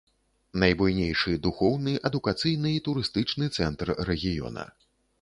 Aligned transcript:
Найбуйнейшы 0.63 1.35
духоўны, 1.43 1.93
адукацыйны 2.11 2.75
і 2.79 2.83
турыстычны 2.91 3.55
цэнтр 3.63 3.97
рэгіёна. 4.13 4.71